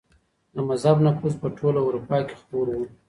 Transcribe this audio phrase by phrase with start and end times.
[0.55, 2.79] د مذهب نفوذ په ټوله اروپا کي خپور و.